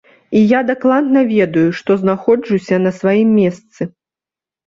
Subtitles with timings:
[0.37, 3.81] І я дакладна ведаю, што знаходжуся на сваім месцы.